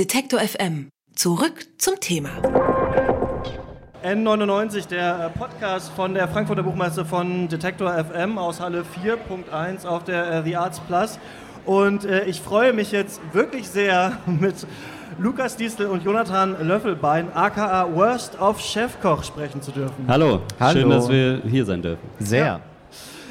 [0.00, 0.88] Detektor FM.
[1.14, 2.30] Zurück zum Thema.
[4.02, 10.04] N99, der äh, Podcast von der Frankfurter Buchmesse von Detektor FM aus Halle 4.1 auf
[10.04, 11.18] der äh, The Arts Plus.
[11.66, 14.66] Und äh, ich freue mich jetzt wirklich sehr mit
[15.18, 20.06] Lukas Diestel und Jonathan Löffelbein, aka Worst of Chefkoch, sprechen zu dürfen.
[20.08, 20.40] Hallo.
[20.58, 20.80] Hallo.
[20.80, 22.08] schön, dass wir hier sein dürfen.
[22.20, 22.44] Sehr.
[22.46, 22.60] Ja.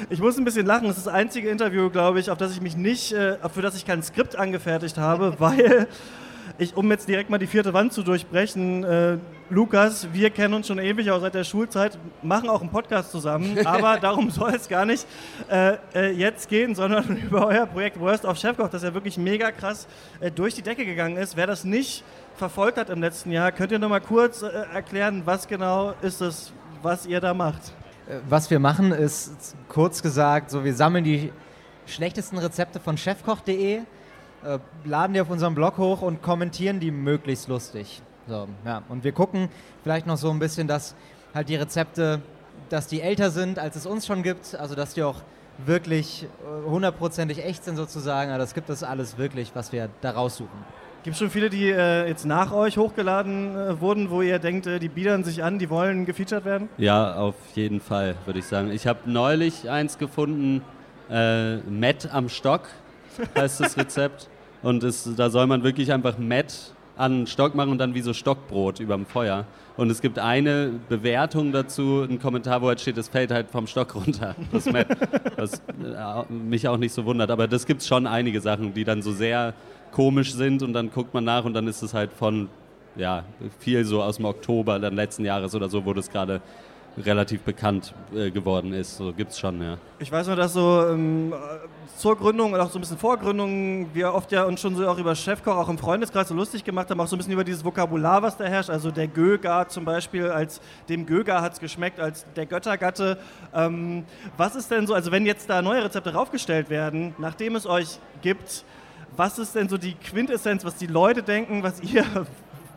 [0.08, 0.88] Ich muss ein bisschen lachen.
[0.88, 3.84] Es ist das einzige Interview, glaube ich, auf das ich mich nicht, für das ich
[3.84, 5.88] kein Skript angefertigt habe, weil
[6.58, 9.18] ich, um jetzt direkt mal die vierte Wand zu durchbrechen, äh,
[9.48, 13.58] Lukas, wir kennen uns schon ewig, auch seit der Schulzeit, machen auch einen Podcast zusammen,
[13.66, 15.06] aber darum soll es gar nicht
[15.50, 19.50] äh, äh, jetzt gehen, sondern über euer Projekt Worst of Chefkoch, das ja wirklich mega
[19.50, 19.86] krass
[20.20, 21.36] äh, durch die Decke gegangen ist.
[21.36, 22.04] Wer das nicht
[22.36, 26.20] verfolgt hat im letzten Jahr, könnt ihr noch mal kurz äh, erklären, was genau ist
[26.20, 27.72] es, was ihr da macht?
[28.08, 31.32] Äh, Was wir machen, ist kurz gesagt, so wir sammeln die
[31.86, 33.80] schlechtesten Rezepte von chefkoch.de,
[34.44, 38.02] äh, laden die auf unserem Blog hoch und kommentieren die möglichst lustig.
[38.28, 38.82] So, ja.
[38.88, 39.48] Und wir gucken
[39.82, 40.94] vielleicht noch so ein bisschen, dass
[41.34, 42.20] halt die Rezepte,
[42.68, 45.22] dass die älter sind, als es uns schon gibt, also dass die auch
[45.66, 48.30] wirklich äh, hundertprozentig echt sind sozusagen.
[48.30, 50.64] Also das gibt es alles wirklich, was wir da raussuchen.
[51.02, 54.66] Gibt es schon viele, die äh, jetzt nach euch hochgeladen äh, wurden, wo ihr denkt,
[54.66, 56.68] äh, die biedern sich an, die wollen gefeatured werden?
[56.76, 58.70] Ja, auf jeden Fall, würde ich sagen.
[58.70, 60.62] Ich habe neulich eins gefunden,
[61.10, 62.68] äh, Matt am Stock
[63.36, 64.28] heißt das Rezept.
[64.62, 68.02] Und es, da soll man wirklich einfach Matt an den Stock machen und dann wie
[68.02, 69.46] so Stockbrot überm Feuer.
[69.76, 73.66] Und es gibt eine Bewertung dazu, ein Kommentar, wo halt steht, es fällt halt vom
[73.66, 74.34] Stock runter.
[74.52, 74.88] Das Matt,
[75.36, 77.30] was äh, mich auch nicht so wundert.
[77.30, 79.54] Aber das gibt schon einige Sachen, die dann so sehr
[79.92, 82.48] komisch sind und dann guckt man nach und dann ist es halt von,
[82.96, 83.24] ja,
[83.58, 86.42] viel so aus dem Oktober dann letzten Jahres oder so, wo das gerade
[86.98, 88.96] relativ bekannt äh, geworden ist.
[88.96, 89.78] So gibt's schon, ja.
[89.98, 91.32] Ich weiß nur, dass so ähm,
[91.96, 94.88] zur Gründung und auch so ein bisschen vor Gründung wir oft ja uns schon so
[94.88, 97.44] auch über Chefkoch auch im Freundeskreis so lustig gemacht haben, auch so ein bisschen über
[97.44, 98.70] dieses Vokabular, was da herrscht.
[98.70, 103.18] Also der Göger zum Beispiel, als dem Göger hat es geschmeckt, als der Göttergatte.
[103.54, 104.04] Ähm,
[104.36, 107.98] was ist denn so, also wenn jetzt da neue Rezepte raufgestellt werden, nachdem es euch
[108.22, 108.64] gibt,
[109.16, 112.04] was ist denn so die Quintessenz, was die Leute denken, was ihr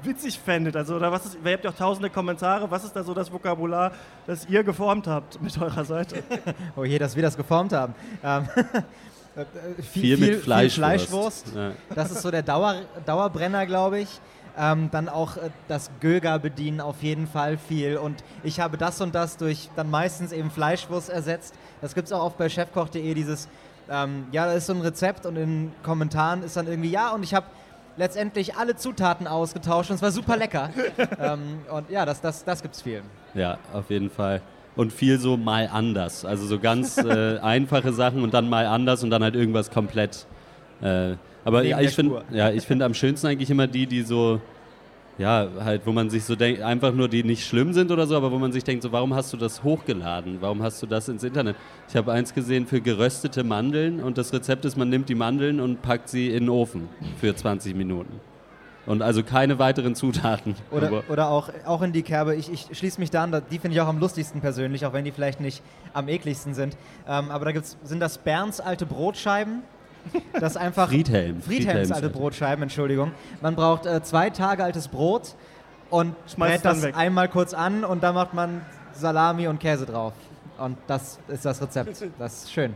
[0.06, 0.76] witzig fändet?
[0.76, 3.32] Also, oder was ist, ihr habt ja auch tausende Kommentare, was ist da so das
[3.32, 3.92] Vokabular,
[4.28, 6.24] das ihr geformt habt mit eurer Seite?
[6.76, 7.94] Oh je, dass wir das geformt haben.
[8.24, 8.48] Ähm,
[9.36, 10.76] äh, Viel, mit Fleischwurst.
[10.76, 11.56] Fleischwurst.
[11.56, 11.72] Ja.
[11.94, 12.76] Das ist so der Dauer,
[13.06, 14.20] Dauerbrenner, glaube ich.
[14.58, 17.98] Ähm, dann auch äh, das Göger bedienen auf jeden Fall viel.
[17.98, 21.56] Und ich habe das und das durch dann meistens eben Fleischwurst ersetzt.
[21.82, 23.48] Das gibt es auch oft bei chefkoch.de, dieses,
[23.90, 27.12] ähm, ja, da ist so ein Rezept und in den Kommentaren ist dann irgendwie, ja,
[27.12, 27.48] und ich habe
[27.98, 30.70] letztendlich alle Zutaten ausgetauscht und es war super lecker.
[31.20, 33.02] ähm, und ja, das, das, das gibt's viel.
[33.34, 34.42] Ja, auf jeden Fall.
[34.76, 36.26] Und viel so mal anders.
[36.26, 40.26] Also so ganz äh, einfache Sachen und dann mal anders und dann halt irgendwas komplett.
[40.82, 41.16] Äh,
[41.46, 44.40] aber ja, ich finde ja, ich find am schönsten eigentlich immer die, die so,
[45.18, 48.16] ja, halt, wo man sich so denkt, einfach nur die nicht schlimm sind oder so,
[48.18, 50.38] aber wo man sich denkt, so, warum hast du das hochgeladen?
[50.40, 51.56] Warum hast du das ins Internet?
[51.88, 55.60] Ich habe eins gesehen für geröstete Mandeln und das Rezept ist, man nimmt die Mandeln
[55.60, 58.20] und packt sie in den Ofen für 20 Minuten.
[58.86, 60.56] Und also keine weiteren Zutaten.
[60.70, 63.58] Oder, Aber- oder auch, auch in die Kerbe, ich, ich schließe mich da an, die
[63.60, 65.64] finde ich auch am lustigsten persönlich, auch wenn die vielleicht nicht
[65.94, 66.76] am ekligsten sind.
[67.08, 69.62] Ähm, aber da gibt's, sind das Berns alte Brotscheiben.
[70.40, 70.90] Das einfach.
[70.90, 71.42] Friedhelm.
[71.42, 72.10] Friedhelms Friedhelms alte.
[72.10, 73.12] Brotscheiben, Entschuldigung.
[73.42, 75.36] Man braucht äh, zwei Tage altes Brot
[75.90, 76.98] und Schmeißt das weg.
[76.98, 78.62] einmal kurz an und dann macht man
[78.94, 80.14] Salami und Käse drauf.
[80.58, 82.04] Und das ist das Rezept.
[82.20, 82.74] Das ist schön.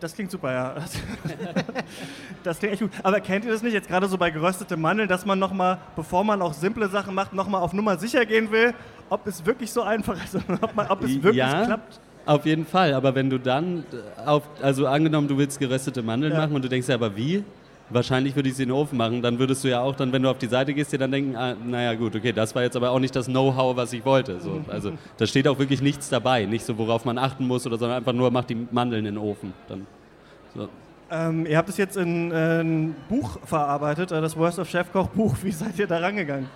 [0.00, 0.74] Das klingt super, ja.
[2.42, 2.90] Das klingt echt gut.
[3.02, 6.24] Aber kennt ihr das nicht jetzt gerade so bei gerösteten Mandeln, dass man nochmal, bevor
[6.24, 8.74] man auch simple Sachen macht, nochmal auf Nummer sicher gehen will,
[9.08, 12.00] ob es wirklich so einfach ist und ob, man, ob es wirklich ja, klappt?
[12.26, 16.32] Auf jeden Fall, aber wenn du dann äh, auf, also angenommen, du willst geröstete Mandeln
[16.32, 16.40] Ja.
[16.40, 17.44] machen und du denkst ja, aber wie?
[17.90, 20.22] Wahrscheinlich würde ich sie in den Ofen machen, dann würdest du ja auch dann, wenn
[20.22, 22.76] du auf die Seite gehst, dir dann denken, ah, naja gut, okay, das war jetzt
[22.76, 24.40] aber auch nicht das Know-how, was ich wollte.
[24.40, 27.76] So, also da steht auch wirklich nichts dabei, nicht so, worauf man achten muss oder
[27.76, 29.52] sondern einfach nur, mach die Mandeln in den Ofen.
[29.68, 29.86] Dann,
[30.56, 30.68] so.
[31.10, 35.08] Ähm, ihr habt es jetzt in äh, ein Buch verarbeitet, äh, das Worst of Chefkoch
[35.08, 35.36] Buch.
[35.42, 36.48] Wie seid ihr da rangegangen?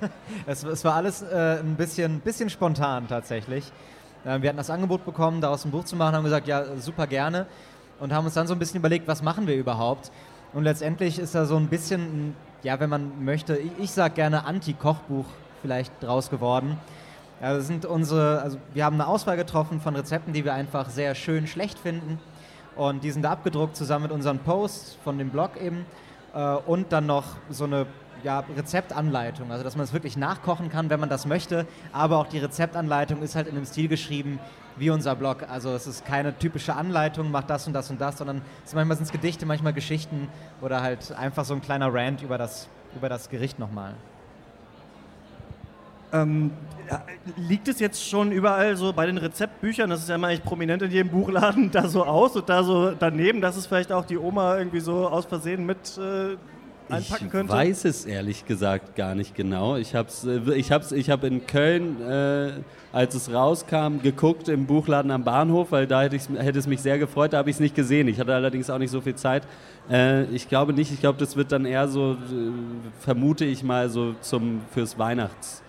[0.46, 3.64] Es, es war alles äh, ein bisschen, bisschen spontan tatsächlich.
[4.24, 7.06] Äh, wir hatten das Angebot bekommen, daraus ein Buch zu machen, haben gesagt, ja, super
[7.06, 7.46] gerne.
[8.00, 10.10] Und haben uns dann so ein bisschen überlegt, was machen wir überhaupt?
[10.52, 14.44] Und letztendlich ist da so ein bisschen, ja, wenn man möchte, ich, ich sage gerne
[14.44, 15.26] Anti-Kochbuch
[15.62, 16.78] vielleicht draus geworden.
[17.40, 21.14] Das sind unsere, also wir haben eine Auswahl getroffen von Rezepten, die wir einfach sehr
[21.14, 22.18] schön schlecht finden.
[22.76, 25.86] Und die sind da abgedruckt zusammen mit unseren Posts von dem Blog eben.
[26.34, 27.86] Äh, und dann noch so eine
[28.24, 31.66] ja, Rezeptanleitung, also dass man es wirklich nachkochen kann, wenn man das möchte.
[31.92, 34.40] Aber auch die Rezeptanleitung ist halt in einem Stil geschrieben
[34.76, 35.44] wie unser Blog.
[35.48, 38.42] Also es ist keine typische Anleitung, mach das und das und das, sondern
[38.74, 40.28] manchmal sind es Gedichte, manchmal Geschichten
[40.62, 43.94] oder halt einfach so ein kleiner Rant über das, über das Gericht nochmal.
[46.12, 46.52] Ähm,
[47.36, 50.82] liegt es jetzt schon überall so bei den Rezeptbüchern, das ist ja immer eigentlich prominent
[50.82, 54.16] in jedem Buchladen, da so aus und da so daneben, dass es vielleicht auch die
[54.16, 56.36] Oma irgendwie so aus Versehen mit äh,
[56.88, 57.52] einpacken könnte?
[57.52, 59.76] Ich weiß es ehrlich gesagt gar nicht genau.
[59.76, 62.52] Ich habe äh, ich hab's, ich hab in Köln, äh,
[62.92, 66.98] als es rauskam, geguckt im Buchladen am Bahnhof, weil da hätte, hätte es mich sehr
[66.98, 68.08] gefreut, da habe ich es nicht gesehen.
[68.08, 69.46] Ich hatte allerdings auch nicht so viel Zeit.
[69.90, 72.16] Äh, ich glaube nicht, ich glaube, das wird dann eher so, äh,
[73.00, 75.62] vermute ich mal, so zum, fürs Weihnachts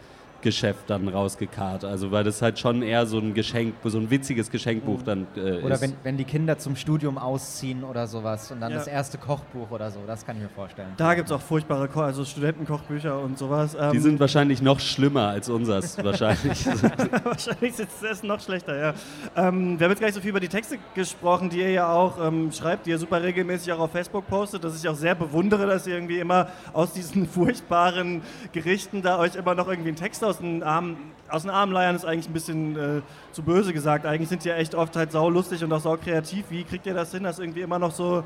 [0.46, 1.84] Geschäft dann rausgekarrt.
[1.84, 5.64] Also weil das halt schon eher so ein Geschenk, so ein witziges Geschenkbuch dann äh,
[5.64, 5.82] Oder ist.
[5.82, 8.78] Wenn, wenn die Kinder zum Studium ausziehen oder sowas und dann ja.
[8.78, 10.90] das erste Kochbuch oder so, das kann ich mir vorstellen.
[10.98, 13.76] Da gibt es auch furchtbare Ko also Studentenkochbücher und sowas.
[13.80, 16.64] Ähm die sind wahrscheinlich noch schlimmer als unseres, wahrscheinlich.
[17.24, 18.94] wahrscheinlich ist es noch schlechter, ja.
[19.36, 21.92] Ähm, wir haben jetzt gar nicht so viel über die Texte gesprochen, die ihr ja
[21.92, 25.16] auch ähm, schreibt, die ihr super regelmäßig auch auf Facebook postet, dass ich auch sehr
[25.16, 28.22] bewundere, dass ihr irgendwie immer aus diesen furchtbaren
[28.52, 30.98] Gerichten da euch immer noch irgendwie einen Text aus aus den Armen,
[31.30, 33.02] aus den Armen leiern ist eigentlich ein bisschen äh,
[33.32, 34.06] zu böse gesagt.
[34.06, 36.46] Eigentlich sind die ja echt oft halt saulustig und auch sau kreativ.
[36.50, 38.24] Wie kriegt ihr das hin, das irgendwie immer noch so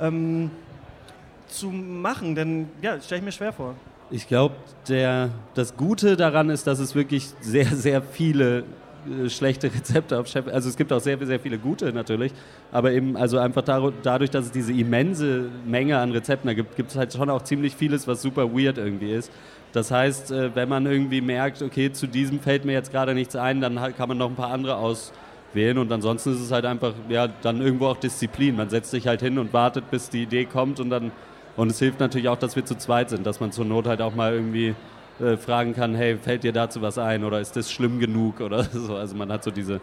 [0.00, 0.50] ähm,
[1.48, 2.34] zu machen?
[2.34, 3.74] Denn ja, stelle ich mir schwer vor.
[4.10, 4.54] Ich glaube,
[5.54, 8.64] das Gute daran ist, dass es wirklich sehr, sehr viele
[9.06, 10.46] äh, schlechte Rezepte auf Chef.
[10.48, 12.32] Also es gibt auch sehr, sehr viele gute natürlich,
[12.72, 16.96] aber eben also einfach dadurch, dass es diese immense Menge an Rezepten gibt, gibt es
[16.96, 19.32] halt schon auch ziemlich vieles, was super weird irgendwie ist.
[19.72, 23.36] Das heißt, äh, wenn man irgendwie merkt, okay, zu diesem fällt mir jetzt gerade nichts
[23.36, 26.92] ein, dann kann man noch ein paar andere auswählen und ansonsten ist es halt einfach,
[27.08, 28.56] ja, dann irgendwo auch Disziplin.
[28.56, 31.10] Man setzt sich halt hin und wartet, bis die Idee kommt und dann,
[31.56, 34.02] und es hilft natürlich auch, dass wir zu zweit sind, dass man zur Not halt
[34.02, 34.74] auch mal irgendwie
[35.20, 38.64] äh, fragen kann, hey, fällt dir dazu was ein oder ist das schlimm genug oder
[38.72, 38.96] so.
[38.96, 39.80] Also man hat so diese,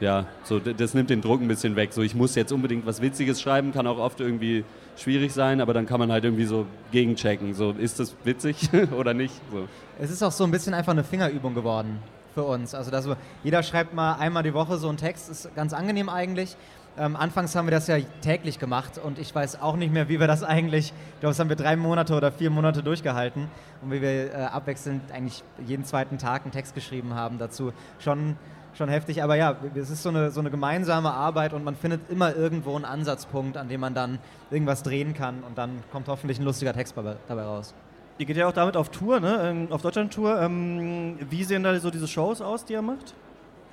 [0.00, 1.92] ja, so das nimmt den Druck ein bisschen weg.
[1.92, 4.64] So ich muss jetzt unbedingt was Witziges schreiben, kann auch oft irgendwie
[4.96, 7.54] schwierig sein, aber dann kann man halt irgendwie so gegenchecken.
[7.54, 9.34] So, ist das witzig oder nicht?
[9.50, 9.68] So.
[9.98, 11.98] Es ist auch so ein bisschen einfach eine Fingerübung geworden
[12.34, 12.74] für uns.
[12.74, 13.08] Also dass
[13.42, 16.56] jeder schreibt mal einmal die Woche so einen Text, ist ganz angenehm eigentlich.
[16.98, 20.18] Ähm, anfangs haben wir das ja täglich gemacht und ich weiß auch nicht mehr, wie
[20.18, 23.48] wir das eigentlich, ich glaube, das haben wir drei Monate oder vier Monate durchgehalten
[23.82, 27.72] und wie wir äh, abwechselnd eigentlich jeden zweiten Tag einen Text geschrieben haben dazu.
[27.98, 28.36] Schon
[28.76, 29.22] schon heftig.
[29.22, 32.76] Aber ja, es ist so eine, so eine gemeinsame Arbeit und man findet immer irgendwo
[32.76, 34.18] einen Ansatzpunkt, an dem man dann
[34.50, 37.74] irgendwas drehen kann und dann kommt hoffentlich ein lustiger Text dabei raus.
[38.18, 39.38] Ihr geht ja auch damit auf Tour, ne?
[39.42, 40.40] Ähm, auf Deutschland-Tour.
[40.40, 43.14] Ähm, wie sehen da so diese Shows aus, die ihr macht?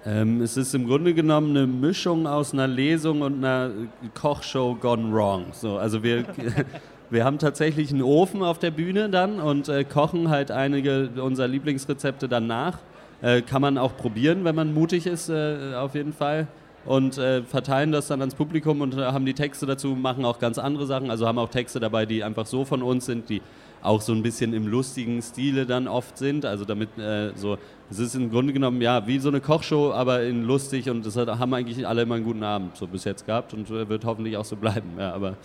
[0.05, 3.71] Ähm, es ist im Grunde genommen eine Mischung aus einer Lesung und einer
[4.13, 5.45] Kochshow gone wrong.
[5.53, 6.25] So, also wir,
[7.09, 11.47] wir haben tatsächlich einen Ofen auf der Bühne dann und äh, kochen halt einige unserer
[11.47, 12.79] Lieblingsrezepte dann nach.
[13.23, 16.47] Äh, kann man auch probieren, wenn man mutig ist, äh, auf jeden Fall.
[16.85, 20.39] Und äh, verteilen das dann ans Publikum und äh, haben die Texte dazu, machen auch
[20.39, 21.09] ganz andere Sachen.
[21.09, 23.41] Also haben auch Texte dabei, die einfach so von uns sind, die
[23.81, 26.43] auch so ein bisschen im lustigen Stile dann oft sind.
[26.43, 27.57] Also damit äh, so,
[27.89, 31.15] es ist im Grunde genommen ja wie so eine Kochshow, aber in lustig und das
[31.15, 34.45] haben eigentlich alle immer einen guten Abend so bis jetzt gehabt und wird hoffentlich auch
[34.45, 34.89] so bleiben.
[34.99, 35.37] Ja, aber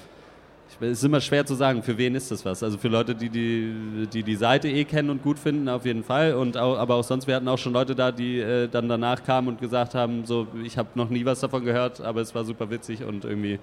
[0.81, 2.63] es ist immer schwer zu sagen, für wen ist das was.
[2.63, 6.05] Also für Leute, die die, die, die Seite eh kennen und gut finden, auf jeden
[6.05, 6.35] Fall.
[6.35, 9.25] Und auch, aber auch sonst, wir hatten auch schon Leute da, die äh, dann danach
[9.25, 12.45] kamen und gesagt haben, so, ich habe noch nie was davon gehört, aber es war
[12.45, 13.59] super witzig und irgendwie,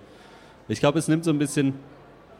[0.68, 1.74] ich glaube, es nimmt so ein bisschen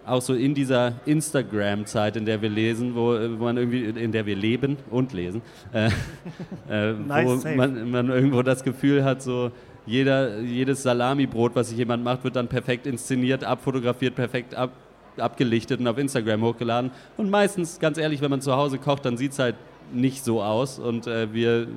[0.06, 4.26] auch so in dieser Instagram-Zeit, in der wir lesen, wo, wo, man irgendwie, in der
[4.26, 5.42] wir leben und lesen,
[5.74, 5.90] äh,
[6.70, 9.52] äh, nice wo man, man, irgendwo das Gefühl hat, so
[9.86, 14.72] jeder, jedes Salamibrot, was sich jemand macht, wird dann perfekt inszeniert, abfotografiert, perfekt ab,
[15.18, 16.92] abgelichtet und auf Instagram hochgeladen.
[17.18, 19.56] Und meistens, ganz ehrlich, wenn man zu Hause kocht, dann sieht es halt
[19.94, 21.68] nicht so aus und äh, wir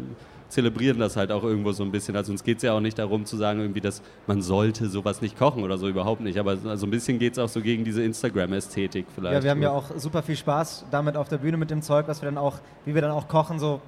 [0.49, 2.17] zelebrieren das halt auch irgendwo so ein bisschen.
[2.17, 5.21] Also uns geht es ja auch nicht darum zu sagen, irgendwie, dass man sollte sowas
[5.21, 6.39] nicht kochen oder so, überhaupt nicht.
[6.39, 9.35] Aber so ein bisschen geht es auch so gegen diese Instagram-Ästhetik vielleicht.
[9.35, 12.09] Ja, wir haben ja auch super viel Spaß damit auf der Bühne mit dem Zeug,
[12.09, 13.81] was wir dann auch, wie wir dann auch kochen, so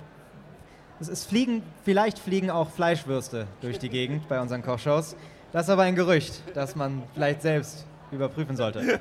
[1.01, 5.17] es, fliegen, vielleicht fliegen auch Fleischwürste durch die Gegend bei unseren Kochshows.
[5.53, 9.01] Das ist aber ein Gerücht, das man vielleicht selbst überprüfen sollte.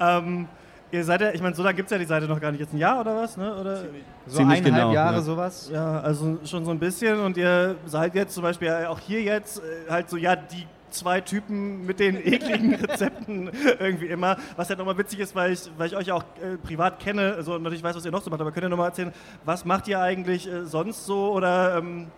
[0.00, 0.48] ähm,
[0.90, 2.60] ihr seid ja, ich meine, so lange gibt es ja die Seite noch gar nicht.
[2.60, 3.36] Jetzt ein Jahr oder was?
[3.36, 3.54] Ne?
[3.54, 3.76] Oder?
[4.26, 5.22] So Ziemlich eineinhalb genau, Jahre ja.
[5.22, 5.70] sowas?
[5.72, 7.20] Ja, also schon so ein bisschen.
[7.20, 11.20] Und ihr seid jetzt zum Beispiel auch hier jetzt äh, halt so, ja, die zwei
[11.20, 14.36] Typen mit den ekligen Rezepten irgendwie immer.
[14.56, 17.58] Was ja nochmal witzig ist, weil ich, weil ich euch auch äh, privat kenne, also
[17.58, 19.12] natürlich weiß, was ihr noch so macht, aber könnt ihr nochmal erzählen,
[19.44, 22.08] was macht ihr eigentlich äh, sonst so oder ähm,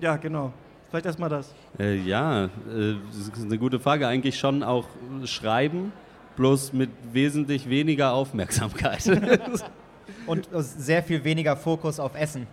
[0.00, 0.52] ja, genau.
[0.90, 1.52] Vielleicht erstmal das.
[1.78, 2.48] Äh, ja, äh,
[3.08, 4.06] das ist eine gute Frage.
[4.06, 4.86] Eigentlich schon auch
[5.24, 5.92] schreiben.
[6.36, 9.04] bloß mit wesentlich weniger Aufmerksamkeit.
[10.26, 12.46] und sehr viel weniger Fokus auf Essen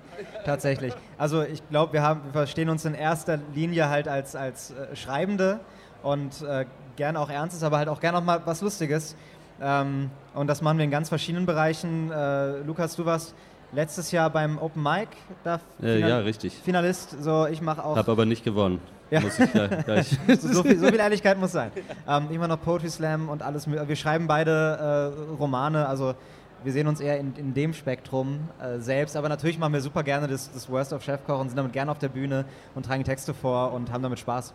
[0.45, 0.93] tatsächlich.
[1.17, 5.59] Also ich glaube, wir, wir verstehen uns in erster Linie halt als, als äh, Schreibende
[6.03, 9.15] und äh, gerne auch Ernstes, aber halt auch gerne auch mal was Lustiges.
[9.61, 12.11] Ähm, und das machen wir in ganz verschiedenen Bereichen.
[12.11, 13.35] Äh, Lukas, du warst
[13.71, 15.09] letztes Jahr beim Open Mic
[15.43, 16.53] da äh, ja, richtig.
[16.53, 17.21] Finalist.
[17.21, 17.95] So, ich mache auch.
[17.95, 18.79] Hab aber nicht gewonnen.
[19.09, 19.19] Ja.
[19.19, 19.51] Muss ich
[19.85, 20.17] gleich.
[20.39, 21.71] so, viel, so, viel, Ehrlichkeit muss sein.
[22.07, 23.69] Ähm, mache noch Poetry Slam und alles.
[23.69, 26.15] Wir schreiben beide äh, Romane, also
[26.63, 30.03] wir sehen uns eher in, in dem Spektrum äh, selbst, aber natürlich machen wir super
[30.03, 33.03] gerne das, das Worst of Chefkoch und sind damit gerne auf der Bühne und tragen
[33.03, 34.53] Texte vor und haben damit Spaß.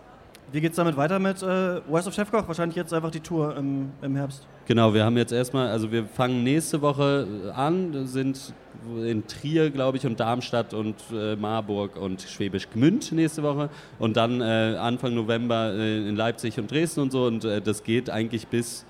[0.53, 2.47] Wie geht es damit weiter mit äh, Worst of Chefkoch?
[2.47, 4.47] Wahrscheinlich jetzt einfach die Tour im, im Herbst.
[4.67, 8.55] Genau, wir haben jetzt erstmal, also wir fangen nächste Woche an, sind
[8.97, 14.17] in Trier, glaube ich, und Darmstadt und äh, Marburg und Schwäbisch Gmünd nächste Woche und
[14.17, 18.11] dann äh, Anfang November äh, in Leipzig und Dresden und so und äh, das geht
[18.11, 18.85] eigentlich bis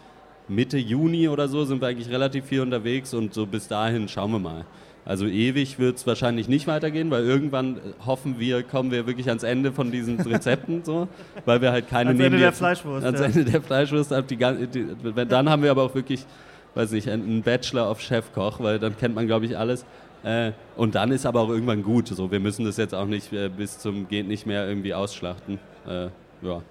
[0.48, 4.32] Mitte Juni oder so sind wir eigentlich relativ viel unterwegs und so bis dahin schauen
[4.32, 4.64] wir mal.
[5.04, 9.44] Also ewig wird es wahrscheinlich nicht weitergehen, weil irgendwann hoffen wir, kommen wir wirklich ans
[9.44, 11.06] Ende von diesen Rezepten, so,
[11.44, 13.06] weil wir halt keine ans Ende der Fleischwurst.
[13.06, 13.26] Ans ja.
[13.26, 14.12] Ende der Fleischwurst.
[14.28, 16.26] Die, die, dann haben wir aber auch wirklich,
[16.74, 19.86] weiß nicht, einen Bachelor of Chefkoch, weil dann kennt man, glaube ich, alles.
[20.24, 22.08] Äh, und dann ist aber auch irgendwann gut.
[22.08, 25.60] So, wir müssen das jetzt auch nicht äh, bis zum geht nicht mehr irgendwie ausschlachten.
[25.88, 26.08] Äh,
[26.42, 26.62] ja.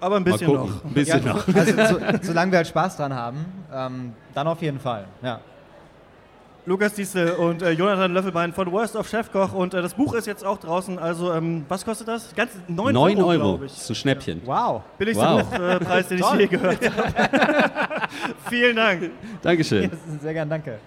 [0.00, 0.84] Aber ein bisschen noch.
[0.84, 1.48] Ein bisschen ja, noch.
[1.54, 5.06] Also, so, solange wir halt Spaß dran haben, ähm, dann auf jeden Fall.
[5.22, 5.40] Ja.
[6.68, 10.26] Lukas Diesel und äh, Jonathan Löffelbein von Worst of Chefkoch und äh, das Buch ist
[10.26, 10.98] jetzt auch draußen.
[10.98, 12.34] Also ähm, was kostet das?
[12.34, 13.58] Ganz 9, 9 Euro, Euro.
[13.58, 14.42] Das ist ein Schnäppchen.
[14.44, 14.82] Wow.
[14.98, 15.78] Billigster wow.
[15.78, 18.08] Buchpreis, den ich je gehört habe.
[18.50, 19.10] Vielen Dank.
[19.42, 19.84] Dankeschön.
[19.84, 20.80] Ja, sehr gern, danke.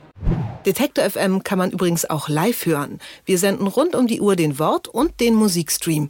[0.65, 2.99] Detektor FM kann man übrigens auch live hören.
[3.23, 6.09] Wir senden rund um die Uhr den Wort- und den Musikstream.